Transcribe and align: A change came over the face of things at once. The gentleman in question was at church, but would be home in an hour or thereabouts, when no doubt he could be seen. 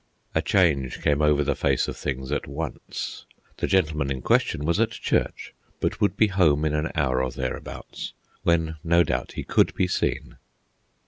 A 0.33 0.41
change 0.41 0.99
came 1.03 1.21
over 1.21 1.43
the 1.43 1.53
face 1.53 1.87
of 1.87 1.95
things 1.95 2.31
at 2.31 2.47
once. 2.47 3.25
The 3.57 3.67
gentleman 3.67 4.09
in 4.09 4.23
question 4.23 4.65
was 4.65 4.79
at 4.79 4.89
church, 4.89 5.53
but 5.79 6.01
would 6.01 6.17
be 6.17 6.25
home 6.25 6.65
in 6.65 6.73
an 6.73 6.89
hour 6.95 7.21
or 7.23 7.29
thereabouts, 7.29 8.13
when 8.41 8.77
no 8.83 9.03
doubt 9.03 9.33
he 9.33 9.43
could 9.43 9.75
be 9.75 9.85
seen. 9.87 10.37